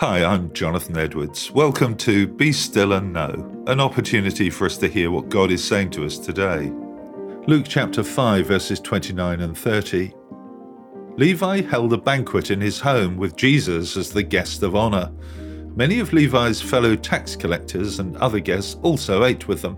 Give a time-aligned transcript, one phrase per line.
[0.00, 1.50] Hi, I'm Jonathan Edwards.
[1.50, 5.64] Welcome to Be Still and Know, an opportunity for us to hear what God is
[5.64, 6.70] saying to us today.
[7.48, 10.14] Luke chapter 5, verses 29 and 30.
[11.16, 15.10] Levi held a banquet in his home with Jesus as the guest of honor.
[15.74, 19.76] Many of Levi's fellow tax collectors and other guests also ate with them.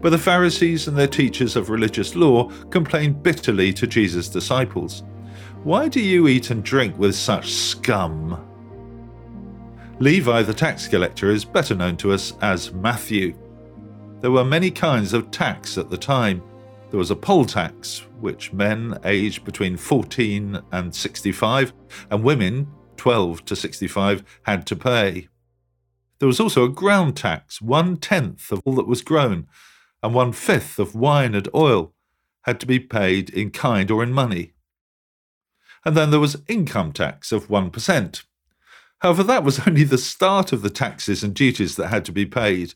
[0.00, 5.02] But the Pharisees and their teachers of religious law complained bitterly to Jesus' disciples.
[5.64, 8.51] Why do you eat and drink with such scum?
[9.98, 13.34] Levi the tax collector is better known to us as Matthew.
[14.20, 16.42] There were many kinds of tax at the time.
[16.90, 21.72] There was a poll tax, which men aged between 14 and 65,
[22.10, 25.28] and women 12 to 65 had to pay.
[26.18, 29.46] There was also a ground tax, one tenth of all that was grown,
[30.02, 31.92] and one fifth of wine and oil
[32.42, 34.52] had to be paid in kind or in money.
[35.84, 38.22] And then there was income tax of 1%.
[39.02, 42.24] However, that was only the start of the taxes and duties that had to be
[42.24, 42.74] paid.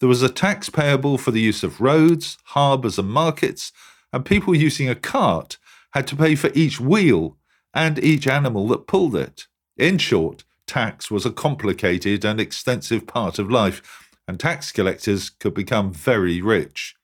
[0.00, 3.72] There was a tax payable for the use of roads, harbours, and markets,
[4.12, 5.58] and people using a cart
[5.92, 7.36] had to pay for each wheel
[7.72, 9.46] and each animal that pulled it.
[9.76, 15.54] In short, tax was a complicated and extensive part of life, and tax collectors could
[15.54, 16.94] become very rich.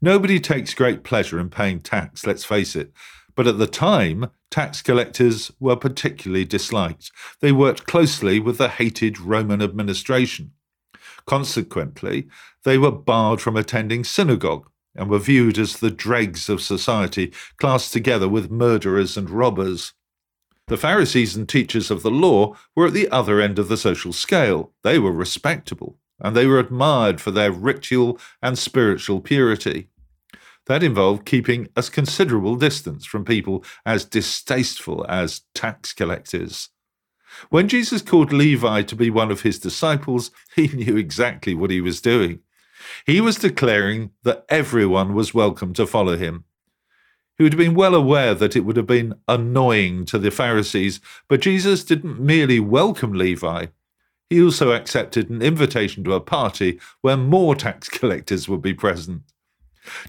[0.00, 2.92] Nobody takes great pleasure in paying tax, let's face it,
[3.36, 7.12] but at the time, tax collectors were particularly disliked.
[7.40, 10.52] They worked closely with the hated Roman administration.
[11.26, 12.28] Consequently,
[12.64, 17.92] they were barred from attending synagogue and were viewed as the dregs of society, classed
[17.92, 19.92] together with murderers and robbers.
[20.68, 24.12] The Pharisees and teachers of the law were at the other end of the social
[24.12, 24.72] scale.
[24.82, 29.90] They were respectable, and they were admired for their ritual and spiritual purity.
[30.66, 36.70] That involved keeping a considerable distance from people as distasteful as tax collectors.
[37.50, 41.80] When Jesus called Levi to be one of his disciples, he knew exactly what he
[41.80, 42.40] was doing.
[43.04, 46.44] He was declaring that everyone was welcome to follow him.
[47.36, 51.00] He would have been well aware that it would have been annoying to the Pharisees,
[51.28, 53.66] but Jesus didn't merely welcome Levi.
[54.30, 59.22] He also accepted an invitation to a party where more tax collectors would be present.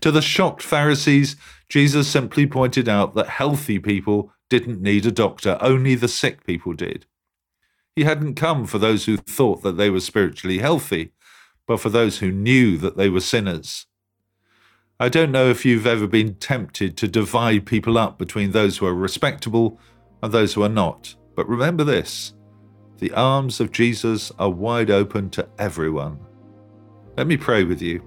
[0.01, 1.35] To the shocked Pharisees,
[1.69, 6.73] Jesus simply pointed out that healthy people didn't need a doctor, only the sick people
[6.73, 7.05] did.
[7.95, 11.11] He hadn't come for those who thought that they were spiritually healthy,
[11.65, 13.87] but for those who knew that they were sinners.
[14.99, 18.85] I don't know if you've ever been tempted to divide people up between those who
[18.85, 19.79] are respectable
[20.23, 22.33] and those who are not, but remember this
[22.99, 26.17] the arms of Jesus are wide open to everyone.
[27.15, 28.01] Let me pray with you.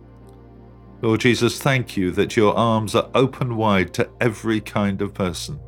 [1.03, 5.59] Lord Jesus, thank you that your arms are open wide to every kind of person.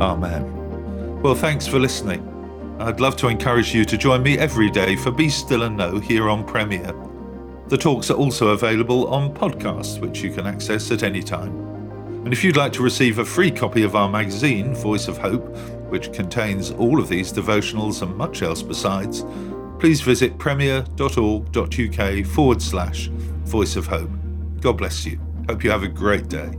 [0.00, 1.22] Amen.
[1.22, 2.29] Well, thanks for listening.
[2.80, 5.98] I'd love to encourage you to join me every day for Be Still and Know
[5.98, 6.94] here on Premier.
[7.68, 11.54] The talks are also available on podcasts, which you can access at any time.
[12.24, 15.54] And if you'd like to receive a free copy of our magazine, Voice of Hope,
[15.90, 19.26] which contains all of these devotionals and much else besides,
[19.78, 23.08] please visit premier.org.uk forward slash
[23.44, 24.10] Voice of Hope.
[24.62, 25.20] God bless you.
[25.50, 26.50] Hope you have a great day.